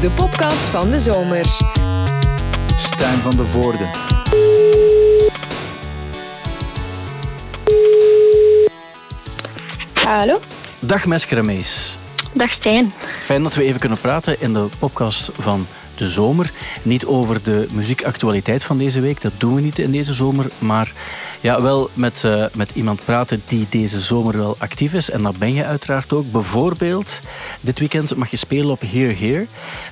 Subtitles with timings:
[0.00, 1.44] de podcast van de zomer.
[2.76, 3.84] Stijn van de Voorde.
[9.94, 10.40] Hallo.
[10.78, 11.98] Dag Meskeremees.
[12.32, 12.92] Dag Stijn.
[13.20, 15.66] Fijn dat we even kunnen praten in de podcast van
[15.98, 16.50] de zomer.
[16.82, 20.46] Niet over de muziekactualiteit van deze week, dat doen we niet in deze zomer.
[20.58, 20.92] Maar
[21.40, 25.10] ja, wel met, uh, met iemand praten die deze zomer wel actief is.
[25.10, 26.30] En dat ben je uiteraard ook.
[26.30, 27.20] Bijvoorbeeld,
[27.60, 29.46] dit weekend mag je spelen op Here Here.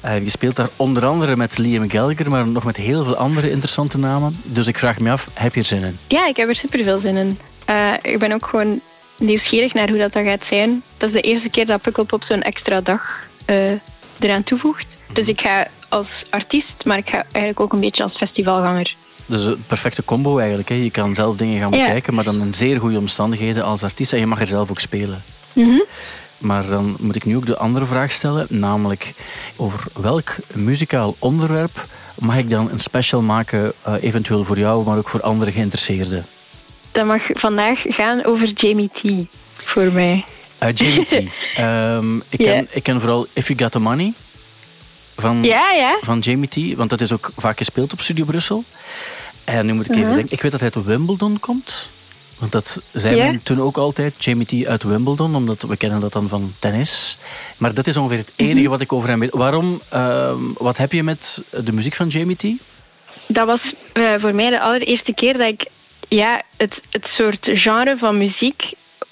[0.04, 3.50] Uh, je speelt daar onder andere met Liam Gallagher, maar nog met heel veel andere
[3.50, 4.34] interessante namen.
[4.44, 5.98] Dus ik vraag me af, heb je er zin in?
[6.08, 7.38] Ja, ik heb er super veel zin in.
[7.70, 8.80] Uh, ik ben ook gewoon
[9.18, 10.82] nieuwsgierig naar hoe dat, dat gaat zijn.
[10.96, 13.28] Dat is de eerste keer dat Pukkelpop zo'n extra dag
[14.18, 14.86] eraan toevoegt.
[15.12, 18.94] Dus ik ga als artiest, maar ik ga eigenlijk ook een beetje als festivalganger.
[19.26, 20.68] Dus een perfecte combo eigenlijk.
[20.68, 20.74] Hè?
[20.74, 24.12] Je kan zelf dingen gaan bekijken, maar dan in zeer goede omstandigheden als artiest.
[24.12, 25.24] En je mag er zelf ook spelen.
[25.54, 25.84] Mm
[26.38, 29.14] Maar dan moet ik nu ook de andere vraag stellen, namelijk
[29.56, 31.86] over welk muzikaal onderwerp
[32.18, 36.26] mag ik dan een special maken, uh, eventueel voor jou, maar ook voor andere geïnteresseerden?
[36.92, 40.24] Dat mag vandaag gaan over Jamie T, voor mij.
[40.62, 41.12] Uh, Jamie T.
[41.12, 42.64] um, ik, ken, yeah.
[42.70, 44.12] ik ken vooral If You Got The Money
[45.16, 45.98] van, ja, ja.
[46.00, 46.76] van Jamie T.
[46.76, 48.64] Want dat is ook vaak gespeeld op Studio Brussel.
[49.44, 50.14] En nu moet ik even Mhm.
[50.14, 50.36] denken.
[50.36, 51.90] Ik weet dat hij uit Wimbledon komt.
[52.38, 54.24] Want dat zei men toen ook altijd.
[54.24, 55.34] Jamie T uit Wimbledon.
[55.34, 57.18] Omdat we kennen dat dan van tennis.
[57.58, 58.68] Maar dat is ongeveer het enige Mhm.
[58.68, 59.34] wat ik over hem weet.
[59.34, 59.80] Waarom?
[59.94, 62.42] Uh, wat heb je met de muziek van Jamie T?
[63.28, 63.60] Dat was
[63.94, 65.68] uh, voor mij de allereerste keer dat ik
[66.08, 68.62] ja, het, het soort genre van muziek,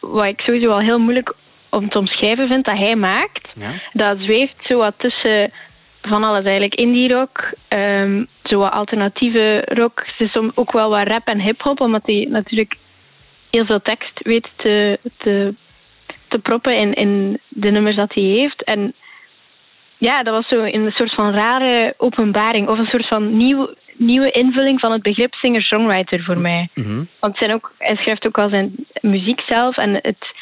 [0.01, 1.35] wat ik sowieso al heel moeilijk
[1.71, 3.49] om te omschrijven vind, dat hij maakt.
[3.55, 3.73] Ja.
[3.93, 5.51] Dat zweeft zo wat tussen
[6.03, 6.75] van alles eigenlijk.
[6.75, 10.03] Indie rock, um, zo wat alternatieve rock.
[10.17, 12.77] Het is ook wel wat rap en hip-hop, omdat hij natuurlijk
[13.51, 15.55] heel veel tekst weet te, te,
[16.29, 18.65] te proppen in, in de nummers dat hij heeft.
[18.65, 18.95] En
[19.99, 24.31] ja, dat was zo een soort van rare openbaring, of een soort van nieuw, nieuwe
[24.31, 26.69] invulling van het begrip singer-songwriter voor mij.
[26.75, 27.09] Mm -hmm.
[27.21, 30.35] Want zijn ook, hij schrijft ook al zijn muziek zelf en het,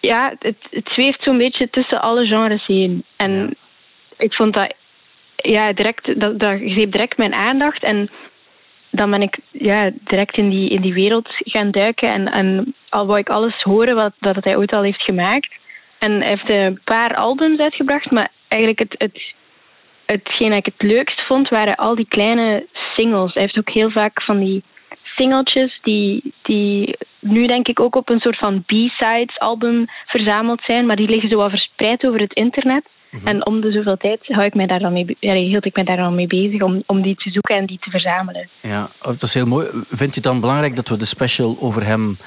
[0.00, 3.04] ja, het, het zweeft zo'n beetje tussen alle genres heen.
[3.16, 3.56] En
[4.18, 4.74] ik vond dat,
[5.36, 7.82] ja, direct, dat, dat greep direct mijn aandacht.
[7.82, 8.10] En
[8.90, 12.12] dan ben ik ja, direct in die, in die wereld gaan duiken.
[12.12, 15.54] En, en al wou ik alles horen wat dat hij ooit al heeft gemaakt.
[15.98, 19.34] En hij heeft een paar albums uitgebracht, maar eigenlijk het, het,
[20.06, 23.32] hetgeen dat ik het leukst vond, waren al die kleine singles.
[23.34, 24.62] Hij heeft ook heel vaak van die
[25.16, 30.86] singeltjes die, die nu denk ik ook op een soort van B-sides album verzameld zijn,
[30.86, 32.84] maar die liggen zo wat verspreid over het internet.
[33.16, 33.34] Mm -hmm.
[33.34, 35.96] En om de zoveel tijd hou ik mij daar dan mee, hield ik mij daar
[35.96, 38.48] dan mee bezig om, om die te zoeken en die te verzamelen.
[38.60, 39.66] Ja, dat is heel mooi.
[39.72, 42.18] Vind je het dan belangrijk dat we de special over hem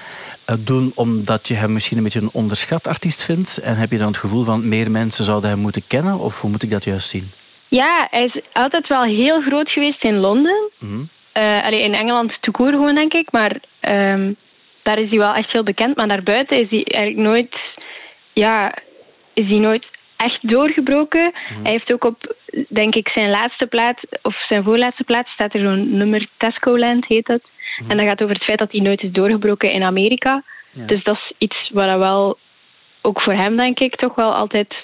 [0.49, 3.57] uh, doen omdat je hem misschien een beetje een onderschat artiest vindt?
[3.57, 6.19] En heb je dan het gevoel van meer mensen zouden hem moeten kennen?
[6.19, 7.31] Of hoe moet ik dat juist zien?
[7.67, 10.71] Ja, hij is altijd wel heel groot geweest in Londen.
[10.79, 11.09] Mm -hmm.
[11.43, 13.31] uh, allee, in Engeland te koer gewoon, denk ik.
[13.31, 13.51] Maar
[13.81, 14.35] um,
[14.83, 15.95] daar is hij wel echt veel bekend.
[15.95, 17.55] Maar daarbuiten is hij eigenlijk nooit...
[18.33, 18.73] Ja,
[19.33, 19.85] is hij nooit
[20.25, 21.23] echt doorgebroken.
[21.23, 21.63] Mm.
[21.63, 22.35] Hij heeft ook op,
[22.67, 27.05] denk ik, zijn laatste plaats, of zijn voorlaatste plaats, staat er zo'n nummer Tesco Land,
[27.07, 27.41] heet dat.
[27.77, 27.89] Mm.
[27.89, 30.43] En dat gaat over het feit dat hij nooit is doorgebroken in Amerika.
[30.71, 30.85] Ja.
[30.85, 32.37] Dus dat is iets wat wel,
[33.01, 34.75] ook voor hem, denk ik, toch wel altijd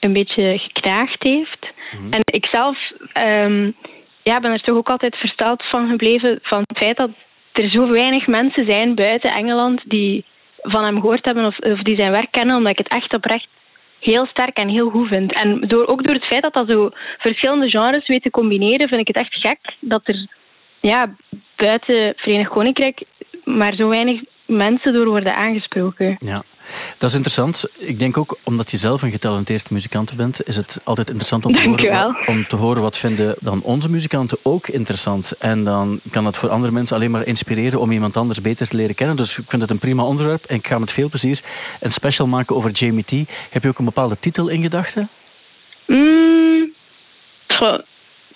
[0.00, 1.66] een beetje geknaagd heeft.
[1.92, 2.12] Mhm.
[2.12, 2.78] En ik zelf
[3.22, 3.74] um,
[4.22, 7.10] ja, ben er toch ook altijd versteld van gebleven van het feit dat
[7.52, 10.24] er zo weinig mensen zijn buiten Engeland die
[10.62, 13.48] van hem gehoord hebben of, of die zijn werk kennen, omdat ik het echt oprecht
[14.02, 15.42] heel sterk en heel goed vind.
[15.42, 19.00] En door, ook door het feit dat dat zo verschillende genres weet te combineren, vind
[19.00, 20.26] ik het echt gek dat er
[20.80, 21.14] ja,
[21.56, 23.02] buiten Verenigd Koninkrijk
[23.44, 26.16] maar zo weinig mensen door worden aangesproken.
[26.20, 26.42] Ja,
[26.98, 27.68] dat is interessant.
[27.78, 31.54] Ik denk ook, omdat je zelf een getalenteerd muzikant bent, is het altijd interessant om
[31.54, 35.36] te, horen, om te horen wat vinden dan onze muzikanten ook interessant.
[35.38, 38.76] En dan kan dat voor andere mensen alleen maar inspireren om iemand anders beter te
[38.76, 39.16] leren kennen.
[39.16, 41.40] Dus ik vind het een prima onderwerp en ik ga met veel plezier
[41.80, 43.12] een special maken over Jamie T.
[43.50, 45.08] Heb je ook een bepaalde titel in gedachten?
[45.86, 46.72] Mm,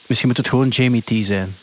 [0.06, 1.56] Misschien moet het gewoon Jamie T zijn.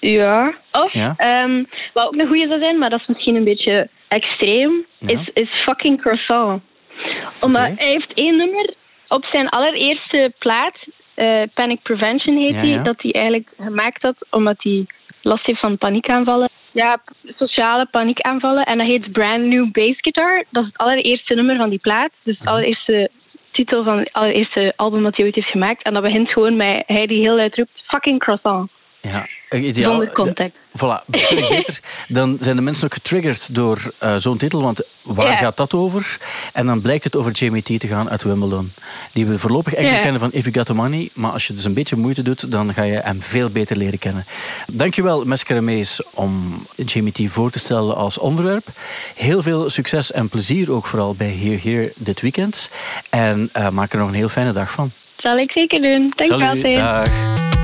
[0.00, 0.54] Ja.
[0.72, 1.42] Of, ja?
[1.44, 5.18] Um, wat ook een goede zou zijn, maar dat is misschien een beetje extreem, ja.
[5.18, 6.62] is, is fucking croissant.
[7.40, 7.74] Omdat okay.
[7.76, 8.74] hij heeft één nummer
[9.08, 10.76] op zijn allereerste plaat,
[11.16, 12.82] uh, Panic Prevention heet die, ja.
[12.82, 14.86] dat hij eigenlijk gemaakt had omdat hij
[15.22, 16.50] last heeft van paniekaanvallen.
[16.72, 17.02] Ja,
[17.36, 18.64] sociale paniekaanvallen.
[18.64, 20.44] En dat heet Brand New Bass Guitar.
[20.50, 22.10] Dat is het allereerste nummer van die plaat.
[22.22, 23.10] Dus het allereerste
[23.52, 25.82] titel van het allereerste album dat hij ooit heeft gemaakt.
[25.82, 28.70] En dat begint gewoon met hij die heel luid roept, fucking croissant.
[29.00, 29.26] Ja.
[29.50, 29.90] Ideaal.
[29.90, 30.56] Zonder context.
[30.78, 31.80] Voilà, dat vind ik beter.
[32.08, 35.36] Dan zijn de mensen ook getriggerd door uh, zo'n titel, want waar Ja.
[35.36, 36.18] gaat dat over?
[36.52, 38.72] En dan blijkt het over Jamie T te gaan uit Wimbledon.
[39.12, 39.98] Die we voorlopig enkel Ja.
[39.98, 42.50] kennen van If You Got The Money, maar als je dus een beetje moeite doet,
[42.50, 44.26] dan ga je hem veel beter leren kennen.
[44.72, 48.68] Dankjewel, Mesker Mees, om Jamie T voor te stellen als onderwerp.
[49.14, 52.70] Heel veel succes en plezier ook vooral bij Here Here dit weekend.
[53.10, 54.92] En uh, maak er nog een heel fijne dag van.
[55.16, 55.98] Zal ik zeker doen.
[56.16, 56.76] Dank je Salut, altijd.
[56.76, 57.55] dag.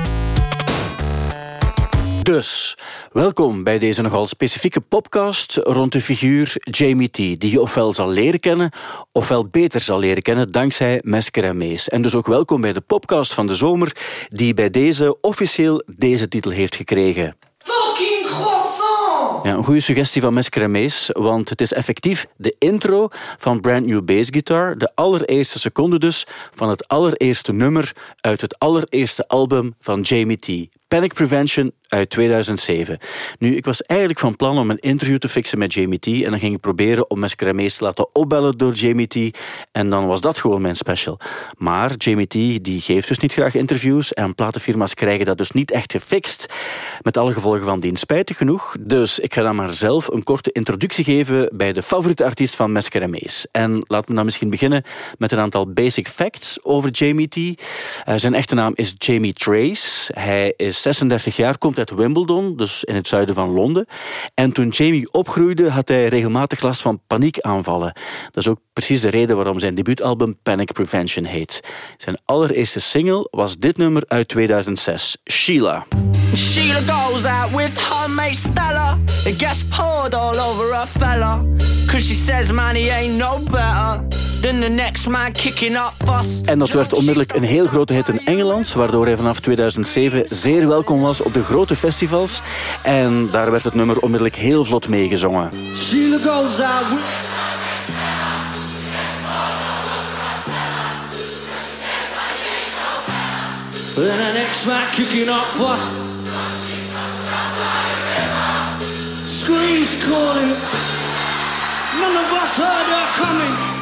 [2.23, 2.77] Dus,
[3.11, 8.09] welkom bij deze nogal specifieke podcast rond de figuur Jamie T, die je ofwel zal
[8.09, 8.71] leren kennen,
[9.11, 11.89] ofwel beter zal leren kennen dankzij Mesker en Mees.
[11.89, 13.95] En dus ook welkom bij de podcast van de zomer,
[14.29, 17.35] die bij deze officieel deze titel heeft gekregen.
[17.57, 19.43] Fucking croissant!
[19.43, 23.61] Ja, een goede suggestie van Mesker en Mees, want het is effectief de intro van
[23.61, 27.91] Brand New Bass Guitar, de allereerste seconde dus van het allereerste nummer
[28.21, 30.81] uit het allereerste album van Jamie T.
[30.93, 32.97] Panic Prevention uit 2007.
[33.39, 36.05] Nu, ik was eigenlijk van plan om een interview te fixen met Jamie T.
[36.05, 39.37] En dan ging ik proberen om Mescremees te laten opbellen door Jamie T.
[39.71, 41.19] En dan was dat gewoon mijn special.
[41.57, 42.63] Maar Jamie T.
[42.63, 44.13] die geeft dus niet graag interviews.
[44.13, 46.53] En platenfirma's krijgen dat dus niet echt gefixt.
[47.01, 47.95] Met alle gevolgen van dien.
[47.95, 48.75] Spijtig genoeg.
[48.79, 52.71] Dus ik ga dan maar zelf een korte introductie geven bij de favoriete artiest van
[52.71, 53.47] Mescremees.
[53.51, 54.83] En laten we dan misschien beginnen
[55.17, 57.35] met een aantal basic facts over Jamie T.
[57.35, 57.53] Uh,
[58.15, 60.11] zijn echte naam is Jamie Trace.
[60.13, 63.85] Hij is 36 jaar, komt uit Wimbledon, dus in het zuiden van Londen.
[64.33, 67.93] En toen Jamie opgroeide, had hij regelmatig last van paniekaanvallen.
[68.31, 71.59] Dat is ook precies de reden waarom zijn debuutalbum Panic Prevention heet.
[71.97, 75.85] Zijn allereerste single was dit nummer uit 2006, Sheila.
[76.35, 78.97] Sheila goes out with her mate Stella.
[79.25, 81.41] It gets poured all over her fella.
[81.85, 86.41] Cause she says money ain't no better than the next man kicking up fuss.
[86.45, 90.67] En dat werd onmiddellijk een heel grote hit in Engeland, waardoor hij vanaf 2007 zeer
[90.67, 92.41] welkom was op de grote festivals.
[92.83, 95.49] En daar werd het nummer onmiddellijk heel vlot meegezongen.
[103.95, 105.83] And the next man kicking up fuss.
[109.41, 110.49] Screams calling.
[111.99, 113.72] None of us heard her coming.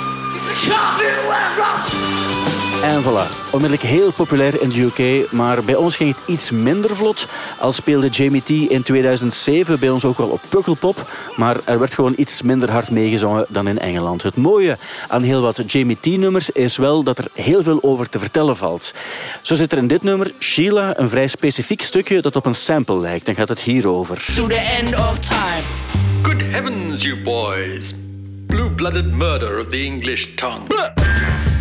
[2.83, 6.95] En voilà, onmiddellijk heel populair in de UK, maar bij ons ging het iets minder
[6.95, 7.27] vlot.
[7.59, 11.93] Al speelde Jamie T in 2007 bij ons ook wel op Pukkelpop, maar er werd
[11.93, 14.23] gewoon iets minder hard meegezongen dan in Engeland.
[14.23, 14.77] Het mooie
[15.07, 18.93] aan heel wat Jamie T-nummers is wel dat er heel veel over te vertellen valt.
[19.41, 22.99] Zo zit er in dit nummer, Sheila, een vrij specifiek stukje dat op een sample
[22.99, 23.25] lijkt.
[23.25, 24.25] Dan gaat het hierover.
[24.35, 25.63] To the end of time.
[26.21, 27.93] Good heavens, you boys.
[28.81, 30.67] Blue-blooded murder of the English tongue.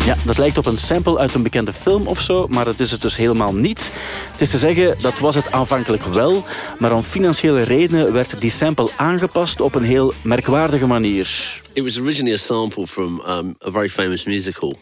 [0.05, 2.91] Ja, dat lijkt op een sample uit een bekende film of zo, maar dat is
[2.91, 3.93] het dus helemaal niet.
[4.33, 6.45] Het is te zeggen, dat was het aanvankelijk wel,
[6.79, 11.61] maar om financiële redenen werd die sample aangepast op een heel merkwaardige manier.
[11.73, 14.75] It was originally a sample from um, a very famous musical,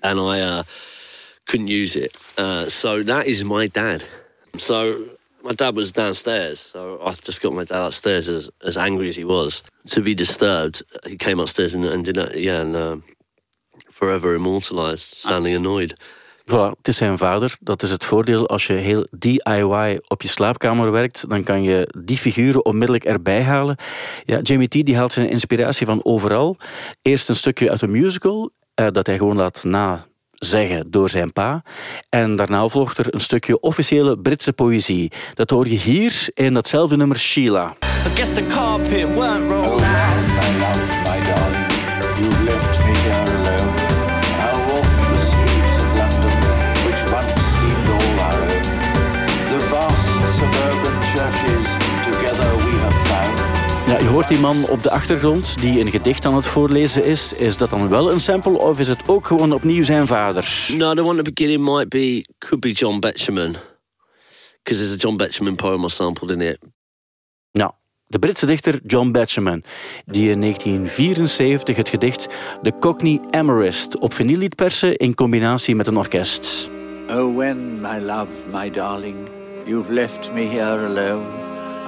[0.00, 0.58] and I uh,
[1.44, 2.16] couldn't use it.
[2.38, 4.08] Uh, so that is my dad.
[4.56, 4.94] So
[5.42, 9.16] my dad was downstairs, so I just got my dad upstairs as, as angry as
[9.16, 10.84] he was to be disturbed.
[11.08, 12.96] He came upstairs and, and did that, yeah, and uh,
[13.88, 15.94] forever immortalized, sounding annoyed.
[16.44, 17.56] Voilà, het is zijn vader.
[17.60, 21.28] Dat is het voordeel als je heel DIY op je slaapkamer werkt.
[21.28, 23.76] Dan kan je die figuren onmiddellijk erbij halen.
[24.24, 26.56] Ja, Jamie T die haalt zijn inspiratie van overal.
[27.02, 31.62] Eerst een stukje uit een musical, eh, dat hij gewoon laat nazeggen door zijn pa.
[32.08, 35.12] En daarna volgt er een stukje officiële Britse poëzie.
[35.34, 37.76] Dat hoor je hier in datzelfde nummer Sheila.
[38.04, 40.16] I guess the carpet weren't rolled out.
[40.38, 41.68] My love, my darling,
[42.20, 43.72] you've left me here alone.
[44.44, 46.34] I'll walk the streets of London,
[46.86, 48.62] which once seemed all our own.
[49.50, 50.02] The vast
[50.38, 51.62] suburban churches,
[52.10, 53.38] together we have found.
[53.86, 57.32] Ja, je hoort die man op de achtergrond die een gedicht aan het voorlezen is.
[57.32, 60.66] Is dat dan wel een sample of is het ook gewoon opnieuw zijn vader?
[60.76, 63.56] No, the one at the beginning might be, could be John Betjeman.
[64.62, 66.58] Because there's a John Betjeman poem I sampled in it.
[68.12, 69.62] De Britse dichter John Betjeman,
[70.06, 72.28] die in 1974 het gedicht
[72.62, 76.68] The Cockney Amorist op vinyl liet persen in combinatie met een orkest.
[77.08, 79.16] Oh, when, my love, my darling,
[79.64, 81.26] you've left me here alone,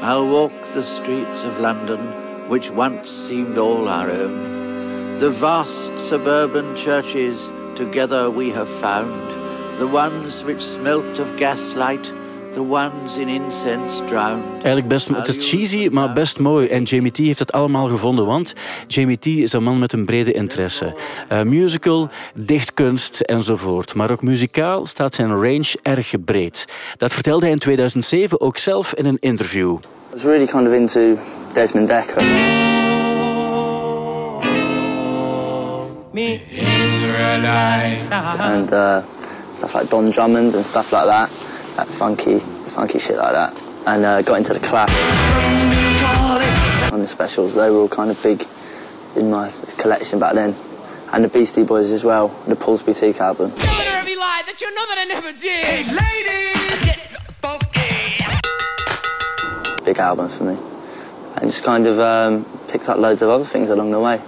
[0.02, 2.00] I'll walk the streets of London,
[2.48, 5.18] which once seemed all our own.
[5.18, 9.30] The vast suburban churches, together we have found,
[9.78, 12.12] the ones which smelt of gaslight,
[12.54, 14.44] the ones in incense drowned.
[14.52, 16.66] Eigenlijk best, het is cheesy, maar best mooi.
[16.66, 18.52] En Jamie T heeft het allemaal gevonden, want
[18.86, 20.94] Jamie T is een man met een brede interesse.
[21.32, 23.94] Uh, musical, dichtkunst enzovoort.
[23.94, 26.64] Maar ook muzikaal staat zijn range erg breed.
[26.96, 29.72] Dat vertelde hij in 2007 ook zelf in een interview.
[29.72, 29.80] I
[30.12, 31.16] was really kind of into
[31.52, 32.22] Desmond Dekker.
[38.38, 39.02] And uh,
[39.52, 41.30] stuff like Don Drummond and stuff like that.
[41.76, 43.62] That funky, funky shit like that.
[43.86, 44.90] And uh, got into the Clash.
[46.92, 48.46] On the specials, they were all kind of big
[49.16, 50.54] in my collection back then.
[51.12, 53.50] And the Beastie Boys as well, the Paul's Boutique album.
[53.50, 55.86] that you know that I never did.
[55.86, 56.54] Ladies.
[59.84, 60.56] Big album for me.
[61.36, 64.20] And just kind of um, picked up loads of other things along the way.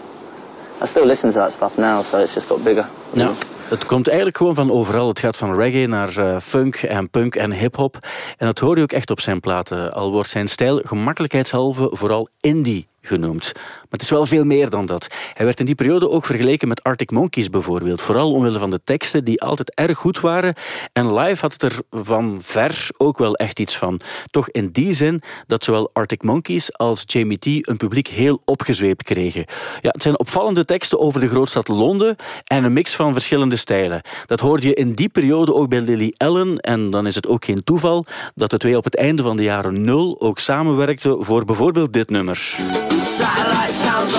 [0.82, 2.88] I still listen to that stuff now, so it's just got bigger.
[3.14, 3.34] Ja.
[3.68, 5.08] Het komt eigenlijk gewoon van overal.
[5.08, 7.98] Het gaat van reggae naar uh, funk en punk en hip-hop.
[8.36, 9.92] En dat hoor je ook echt op zijn platen.
[9.92, 13.52] Al wordt zijn stijl gemakkelijkheidshalve vooral indie genoemd.
[13.54, 15.06] Maar het is wel veel meer dan dat.
[15.34, 18.02] Hij werd in die periode ook vergeleken met Arctic Monkeys bijvoorbeeld.
[18.02, 20.54] Vooral omwille van de teksten die altijd erg goed waren.
[20.92, 24.00] En live had het er van ver ook wel echt iets van.
[24.30, 29.02] Toch in die zin dat zowel Arctic Monkeys als Jamie T een publiek heel opgezweept
[29.02, 29.44] kregen.
[29.80, 34.02] Ja, het zijn opvallende teksten over de grootstad Londen en een mix van verschillende stijlen.
[34.26, 36.58] Dat hoorde je in die periode ook bij Lily Allen.
[36.58, 39.42] En dan is het ook geen toeval dat de twee op het einde van de
[39.42, 42.56] jaren nul ook samenwerkten voor bijvoorbeeld dit nummer.
[42.98, 44.15] Satellite towns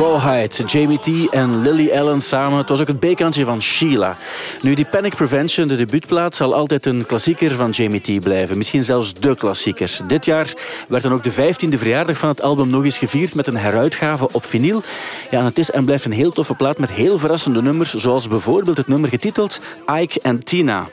[0.00, 0.64] rawhide.
[0.64, 2.58] Jamie T en Lily Allen samen.
[2.58, 4.16] Het was ook het bekantje van Sheila.
[4.62, 8.56] Nu, die Panic Prevention, de debuutplaat, zal altijd een klassieker van Jamie T blijven.
[8.56, 9.98] Misschien zelfs de klassieker.
[10.06, 10.54] Dit jaar
[10.88, 14.28] werd dan ook de 15e verjaardag van het album nog eens gevierd met een heruitgave
[14.32, 14.82] op vinyl.
[15.30, 18.76] Ja, het is en blijft een heel toffe plaat met heel verrassende nummers, zoals bijvoorbeeld
[18.76, 19.60] het nummer getiteld
[20.00, 20.88] Ike en Tina.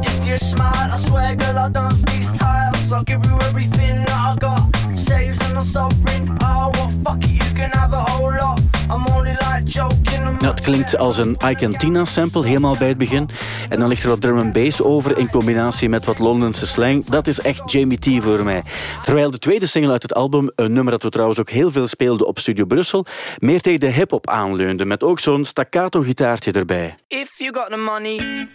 [0.00, 2.92] If you're I swear, girl, tiles.
[2.92, 4.81] I'll give you everything I got.
[5.04, 6.30] Saves and I'm suffering.
[6.42, 8.60] Oh, well, fuck it, you can have a whole lot.
[8.90, 10.40] I'm only like joking.
[10.42, 13.28] Het klinkt als een Ike and Tina sample helemaal bij het begin.
[13.68, 17.04] En dan ligt er wat drum and bass over in combinatie met wat Londense slang.
[17.04, 18.62] Dat is echt Jamie T voor mij.
[19.04, 21.86] Terwijl de tweede single uit het album, een nummer dat we trouwens ook heel veel
[21.86, 23.06] speelden op Studio Brussel,
[23.38, 24.84] meer tegen de hip-hop aanleunde.
[24.84, 26.94] Met ook zo'n staccato gitaartje erbij.
[27.08, 28.48] If you got the money,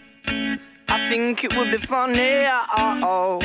[0.90, 2.44] I think it would be funny.
[2.78, 3.38] Uh oh.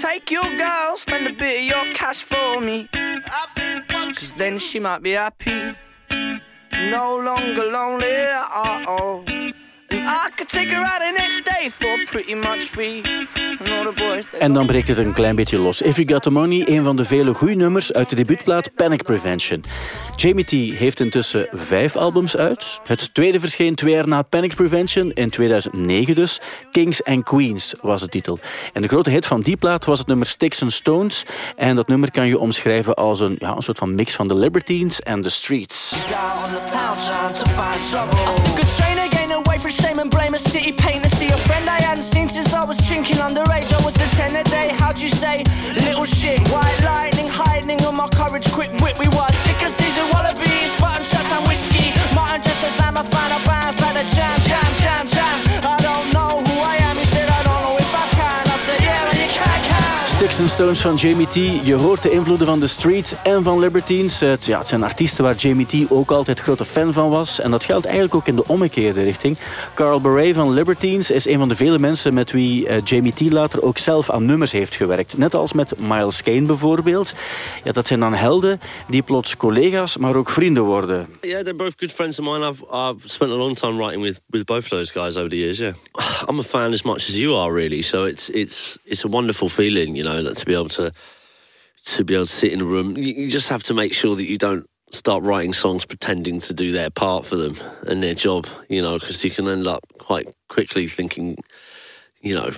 [0.00, 2.88] Take your girl, spend a bit of your cash for me.
[2.90, 5.76] Cause then she might be happy.
[6.88, 8.06] No longer lonely.
[8.08, 9.39] Uh oh.
[14.38, 15.82] En dan breekt het een klein beetje los.
[15.82, 19.02] If You Got The Money, een van de vele goede nummers uit de debuutplaat Panic
[19.02, 19.64] Prevention.
[20.16, 22.80] Jamie T heeft intussen vijf albums uit.
[22.86, 26.40] Het tweede verscheen twee jaar na Panic Prevention, in 2009 dus.
[26.70, 28.38] Kings and Queens was de titel.
[28.72, 31.24] En de grote hit van die plaat was het nummer Sticks and Stones.
[31.56, 34.36] En dat nummer kan je omschrijven als een, ja, een soort van mix van The
[34.36, 35.94] Libertines en The Streets.
[39.70, 42.78] Shame and blame a city pain see a friend I hadn't seen since I was
[42.88, 43.72] drinking underage.
[43.72, 45.44] I was a 10 a day, how'd you say?
[45.86, 46.69] Little shit, white
[60.60, 61.64] Stones van Jamie.
[61.64, 64.20] Je hoort de invloeden van The Streets en van Libertines.
[64.20, 67.40] Het, ja, het zijn artiesten waar Jamie T ook altijd grote fan van was.
[67.40, 69.38] En dat geldt eigenlijk ook in de omgekeerde richting.
[69.74, 73.32] Carl Beret van Libertines is een van de vele mensen met wie eh, Jamie T
[73.32, 75.18] later ook zelf aan nummers heeft gewerkt.
[75.18, 77.12] Net als met Miles Kane bijvoorbeeld.
[77.64, 81.06] Ja, dat zijn dan helden die plots collega's, maar ook vrienden worden.
[81.20, 82.48] Yeah, they're both good friends of mine.
[82.50, 85.38] I've I've spent a long time writing with, with both of those guys over the
[85.38, 85.58] years.
[85.58, 85.74] Yeah,
[86.28, 87.82] I'm a fan as much as you are, really.
[87.82, 90.92] So it's it's it's a wonderful feeling, you know, that to be able to
[91.86, 92.96] to be able to sit in a room.
[92.96, 96.52] You, you just have to make sure that you don't start writing songs pretending to
[96.52, 97.54] do their part for them
[97.86, 101.36] and their job, you know, because you can end up quite quickly thinking,
[102.20, 102.50] you know.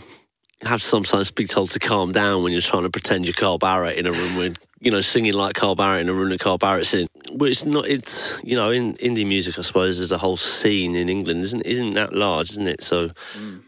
[0.65, 3.99] Have sometimes be told to calm down when you're trying to pretend you're Carl Barrett
[3.99, 6.57] in a room with, you know, singing like Carl Barrett in a room that Carl
[6.57, 7.09] Barrett's in.
[7.35, 7.87] Well, it's not.
[7.89, 11.63] It's you know, in indie music, I suppose there's a whole scene in England, isn't
[11.63, 12.83] isn't that large, isn't it?
[12.83, 13.11] So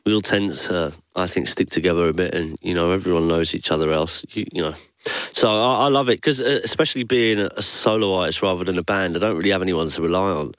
[0.04, 3.54] we all tend to, I think, stick together a bit, and you know, everyone knows
[3.54, 4.25] each other else.
[4.30, 8.14] You, you know, so I, I love it because, uh, especially being a, a solo
[8.14, 10.52] artist rather than a band, I don't really have anyone to rely on.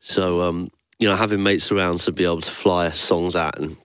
[0.00, 3.76] So um, you know, having mates around to be able to fly songs out and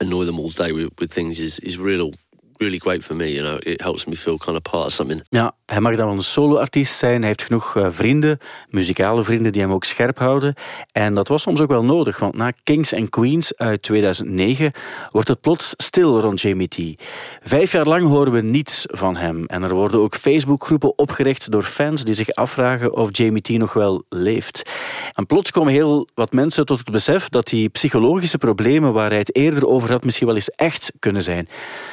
[0.00, 2.12] annoy them all day with, with things is is real
[2.60, 3.32] really great for me.
[3.32, 5.22] You know, it helps me feel kind of part of something.
[5.28, 7.18] Ja, hij mag dan wel een solo-artiest zijn.
[7.18, 8.38] Hij heeft genoeg eh, vrienden,
[8.68, 10.54] muzikale vrienden, die hem ook scherp houden.
[10.92, 14.72] En dat was soms ook wel nodig, want na Kings and Queens uit 2009
[15.10, 17.02] wordt het plots stil rond Jamie T.
[17.42, 19.44] Vijf jaar lang horen we niets van hem.
[19.46, 23.72] En er worden ook Facebookgroepen opgericht door fans die zich afvragen of Jamie T nog
[23.72, 24.70] wel leeft.
[25.14, 29.18] En plots komen heel wat mensen tot het besef dat die psychologische problemen waar hij
[29.18, 31.48] het eerder over had misschien wel eens echt kunnen zijn.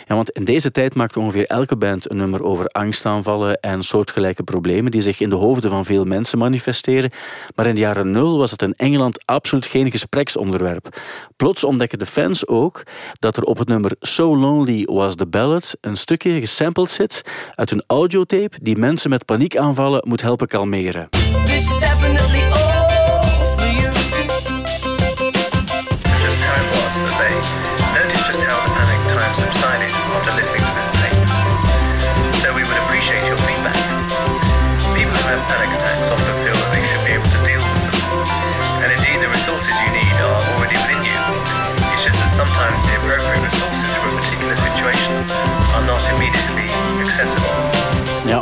[0.05, 4.43] Ja, want in deze tijd maakt ongeveer elke band een nummer over angstaanvallen en soortgelijke
[4.43, 7.11] problemen die zich in de hoofden van veel mensen manifesteren.
[7.55, 10.97] Maar in de jaren nul was het in Engeland absoluut geen gespreksonderwerp.
[11.35, 12.83] Plots ontdekken de fans ook
[13.19, 17.21] dat er op het nummer So Lonely Was the Ballad een stukje gesampled zit
[17.55, 21.09] uit een audiotape die mensen met paniekaanvallen moet helpen kalmeren.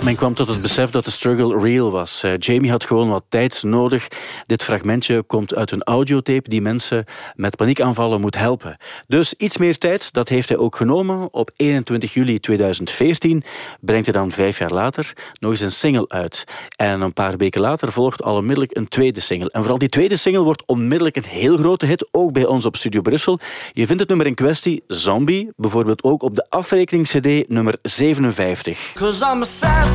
[0.06, 2.24] Men kwam tot het besef dat de struggle real was.
[2.24, 4.08] Eh, Jamie had gewoon wat tijd nodig.
[4.46, 8.78] Dit fragmentje komt uit een audiotape die mensen met paniekaanvallen moet helpen.
[9.08, 11.34] Dus iets meer tijd, dat heeft hij ook genomen.
[11.34, 13.44] Op 21 juli 2014
[13.82, 16.44] brengt hij dan vijf jaar later nog eens een single uit.
[16.76, 19.52] En een paar weken later volgt al onmiddellijk een tweede single.
[19.52, 22.76] En vooral die tweede single wordt onmiddellijk een heel grote hit, ook bij ons op
[22.76, 23.40] Studio Brussel.
[23.74, 28.92] Je vindt het nummer in kwestie, Zombie, bijvoorbeeld ook op de afrekening-cd nummer 57.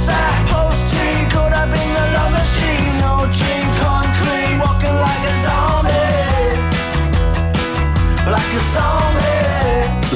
[0.01, 0.31] Cause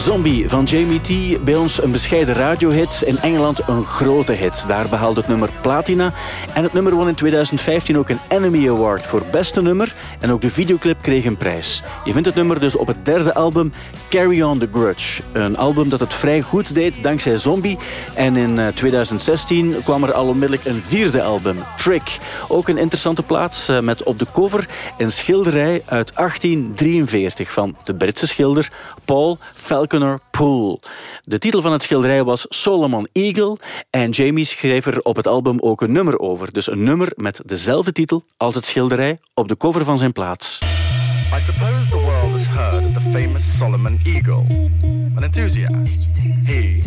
[0.01, 0.49] zombie.
[0.49, 1.45] Van Jamie T.
[1.45, 3.03] Bij ons een bescheiden radiohit.
[3.07, 4.65] In Engeland een grote hit.
[4.69, 6.13] Daar behaalde het nummer platina.
[6.55, 9.95] En het nummer won in 2015 ook een Enemy Award voor beste nummer.
[10.21, 11.83] En ook de videoclip kreeg een prijs.
[12.05, 13.73] Je vindt het nummer dus op het derde album
[14.09, 15.23] Carry On The Grudge.
[15.33, 17.79] Een album dat het vrij goed deed dankzij Zombie.
[18.15, 22.19] En in eh, 2016 kwam er al onmiddellijk een vierde album, Trick.
[22.49, 27.95] Ook een interessante plaats eh, met op de cover een schilderij uit 1843 van de
[27.95, 28.73] Britse schilder
[29.05, 29.39] Paul
[29.89, 30.81] Falconer Poole.
[31.25, 33.59] De titel van het schilderij was Solomon Eagle
[33.91, 36.53] en Jamie schreef er op het album ook een nummer over.
[36.53, 40.59] Dus een nummer met dezelfde titel als het schilderij op de cover van zijn plaats.
[40.63, 44.71] I suppose the world has heard of the famous Solomon Eagle,
[45.17, 46.07] an enthusiast.
[46.45, 46.83] He,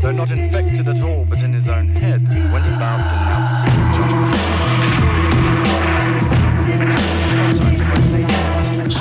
[0.00, 2.20] though not infected at all but in his own head,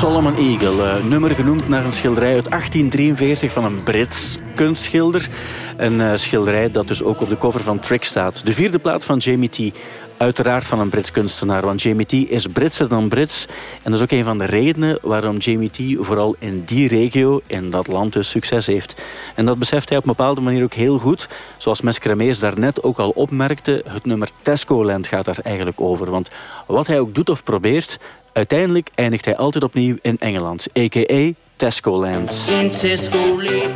[0.05, 5.29] Solomon Eagle, eh, nummer genoemd naar een schilderij uit 1843 van een Brits kunstschilder.
[5.77, 8.45] Een eh, schilderij dat dus ook op de cover van Trick staat.
[8.45, 9.77] De vierde plaat van Jamie T.
[10.17, 13.45] Uiteraard van een Brits kunstenaar, want Jamie T is Britser dan Brits.
[13.83, 17.41] En dat is ook een van de redenen waarom Jamie T vooral in die regio,
[17.47, 19.01] in dat land dus succes heeft.
[19.35, 21.27] En dat beseft hij op een bepaalde manier ook heel goed.
[21.57, 26.11] Zoals Mescramees daarnet ook al opmerkte, het nummer Tesco Land gaat daar eigenlijk over.
[26.11, 26.29] Want
[26.67, 27.99] wat hij ook doet of probeert,
[28.35, 31.31] uiteindelijk eindigt hij altijd opnieuw in Engeland, a.k.a.
[31.55, 32.51] Tesco Land.
[32.61, 33.73] In Tesco Land.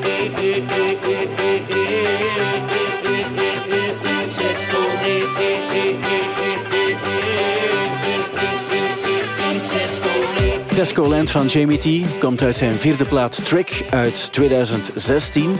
[10.75, 11.31] Tesco Land.
[11.31, 15.55] Van Jamie T komt uit zijn vierde plaat Trick uit 2016.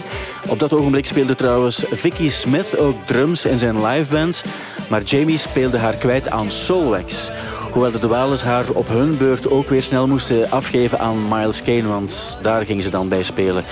[0.47, 4.43] Op dat ogenblik speelde trouwens Vicky Smith ook drums in zijn liveband.
[4.89, 7.29] Maar Jamie speelde haar kwijt aan Soulwax.
[7.71, 11.87] Hoewel de Dwalers haar op hun beurt ook weer snel moesten afgeven aan Miles Kane,
[11.87, 13.63] want daar ging ze dan bij spelen.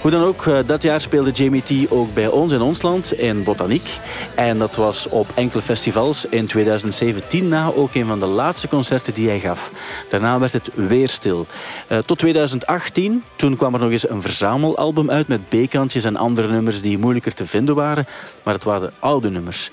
[0.00, 3.12] Hoe dan ook, eh, dat jaar speelde Jamie T ook bij ons in ons land,
[3.12, 3.88] in Botaniek.
[4.34, 9.14] En dat was op enkele festivals in 2017 na ook een van de laatste concerten
[9.14, 9.70] die hij gaf.
[10.08, 11.46] Daarna werd het weer stil.
[11.86, 16.48] Eh, tot 2018, toen kwam er nog eens een verzamelalbum uit met B-kantjes en andere
[16.48, 18.06] nummers die moeilijker te vinden waren.
[18.42, 19.70] Maar het waren oude nummers.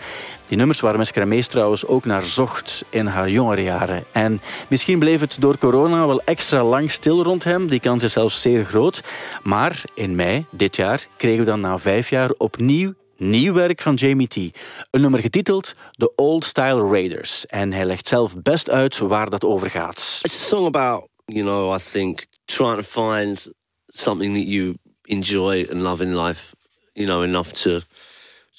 [0.53, 4.05] Die nummers waar Mescramees trouwens ook naar zocht in haar jongere jaren.
[4.11, 7.67] En misschien bleef het door corona wel extra lang stil rond hem.
[7.67, 9.01] Die kans is zelfs zeer groot.
[9.43, 13.95] Maar in mei dit jaar kregen we dan na vijf jaar opnieuw nieuw werk van
[13.95, 14.35] Jamie T.
[14.35, 17.45] Een nummer getiteld The Old Style Raiders.
[17.45, 20.19] En hij legt zelf best uit waar dat over gaat.
[20.21, 23.51] It's a song about, you know, I think trying to find
[23.87, 26.55] something that you enjoy and love in life,
[26.91, 27.79] you know, enough to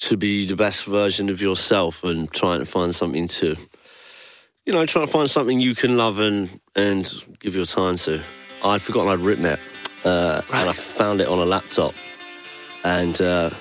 [0.01, 3.55] to be the best version of yourself and trying to find something to
[4.65, 8.21] you know, trying to find something you can love and and give your time to.
[8.63, 9.59] I'd forgotten I'd written it,
[10.03, 11.93] uh, and I found it on a laptop,
[12.83, 13.51] and uh,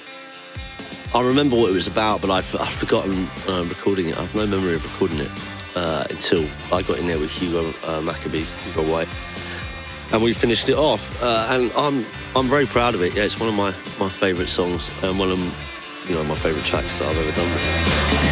[1.14, 4.18] I remember what it was about, but I've, I've forgotten uh, recording it.
[4.18, 5.30] I've no memory of recording it
[5.76, 9.08] uh, until I got in there with Hugo uh, Maccabee, Hugo White,
[10.12, 11.22] and we finished it off.
[11.22, 13.14] Uh, and I'm I'm very proud of it.
[13.14, 15.38] Yeah, it's one of my my favourite songs and one of
[16.08, 17.48] you know my favourite tracks that I've ever done.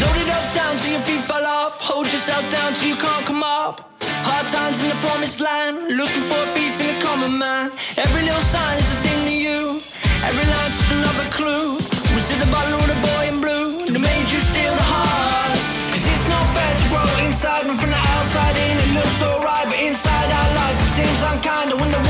[0.05, 1.81] Loaded up down till your feet fall off.
[1.81, 3.89] Hold yourself down till you can't come up.
[4.29, 5.97] Hard times in the promised land.
[5.97, 7.73] Looking for a thief in the common man.
[7.97, 9.61] Every little sign is a thing to you.
[10.29, 11.81] Every line just another clue.
[12.13, 15.57] Was it the bottle or the boy in blue that made you steal the heart?
[15.97, 19.13] Cause it's not fair to grow inside from the outside in it looks.
[19.63, 21.71] But inside our life it seems unkind.
[21.79, 22.02] When the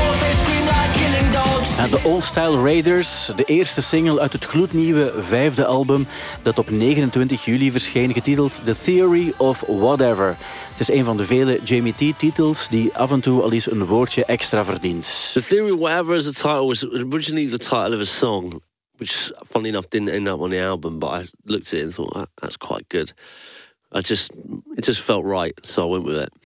[1.89, 6.07] de Old Style Raiders, de eerste single uit het gloednieuwe vijfde album
[6.41, 10.27] dat op 29 juli verscheen, getiteld The Theory of Whatever.
[10.71, 13.85] Het is een van de vele Jamie T-titels die af en toe al eens een
[13.85, 15.29] woordje extra verdient.
[15.33, 18.61] The Theory of Whatever as a title was originally the title of a song,
[18.97, 20.99] which, funny enough, didn't end up on the album.
[20.99, 23.13] But I looked at it and thought "Ah, that's quite good.
[23.91, 24.31] I just
[24.75, 26.42] it just felt right, so I went with it.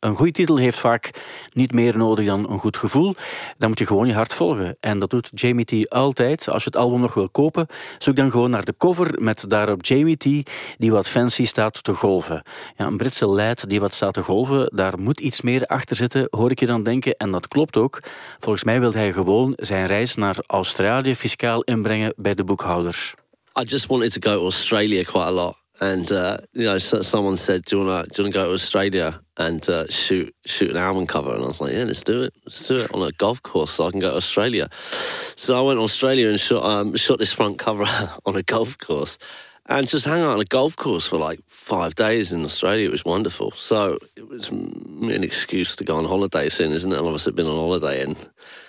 [0.00, 1.10] Een goede titel heeft vaak
[1.52, 3.14] niet meer nodig dan een goed gevoel.
[3.58, 4.76] Dan moet je gewoon je hart volgen.
[4.80, 6.48] En dat doet Jamie T altijd.
[6.48, 7.66] Als je het album nog wil kopen,
[7.98, 11.94] zoek dan gewoon naar de cover met daarop Jamie T die wat fancy staat te
[11.94, 12.42] golven.
[12.76, 16.26] Ja, een Britse leid die wat staat te golven, daar moet iets meer achter zitten,
[16.30, 17.16] hoor ik je dan denken.
[17.16, 18.02] En dat klopt ook.
[18.38, 23.14] Volgens mij wil hij gewoon zijn reis naar Australië fiscaal inbrengen bij de boekhouder.
[23.60, 25.56] I just wanted to go to Australia quite a lot.
[25.80, 28.40] And uh, you know, so, someone said, "Do you want to do you want to
[28.40, 31.84] go to Australia and uh, shoot shoot an album cover?" And I was like, "Yeah,
[31.84, 32.34] let's do it.
[32.44, 35.62] Let's do it on a golf course, so I can go to Australia." So I
[35.62, 37.84] went to Australia and shot um, shot this front cover
[38.26, 39.18] on a golf course,
[39.66, 42.88] and just hang out on a golf course for like five days in Australia.
[42.88, 43.52] It was wonderful.
[43.52, 46.98] So it was an excuse to go on holiday soon, isn't it?
[46.98, 48.16] All of us have been on holiday in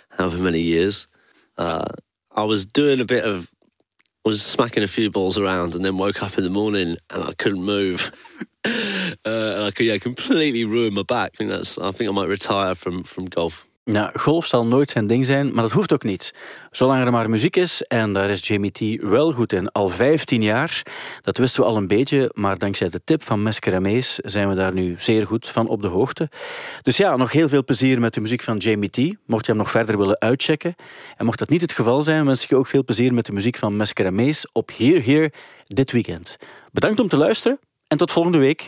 [0.09, 1.07] however many years.
[1.57, 1.87] Uh,
[2.35, 3.51] I was doing a bit of
[4.25, 7.33] was smacking a few balls around and then woke up in the morning and I
[7.33, 8.11] couldn't move.
[8.65, 8.69] uh,
[9.25, 11.31] and I could yeah, completely ruin my back.
[11.35, 13.68] I think that's I think I might retire from from golf.
[13.91, 16.33] Ja, golf zal nooit zijn ding zijn, maar dat hoeft ook niet.
[16.71, 20.41] Zolang er maar muziek is, en daar is Jamie T wel goed in, al 15
[20.41, 20.83] jaar.
[21.21, 24.73] Dat wisten we al een beetje, maar dankzij de tip van Mescaramees zijn we daar
[24.73, 26.29] nu zeer goed van op de hoogte.
[26.81, 28.97] Dus ja, nog heel veel plezier met de muziek van Jamie T.
[29.25, 30.75] Mocht je hem nog verder willen uitchecken.
[31.17, 33.33] En mocht dat niet het geval zijn, wens ik je ook veel plezier met de
[33.33, 35.31] muziek van Mescaramees op Here Here
[35.67, 36.37] dit weekend.
[36.71, 38.67] Bedankt om te luisteren en tot volgende week.